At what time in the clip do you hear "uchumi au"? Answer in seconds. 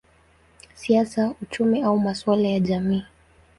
1.41-1.99